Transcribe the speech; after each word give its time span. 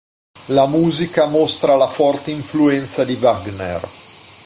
La 0.47 0.65
musica 0.65 1.27
mostra 1.27 1.75
la 1.75 1.87
forte 1.87 2.31
influenza 2.31 3.03
di 3.03 3.13
Wagner. 3.21 3.87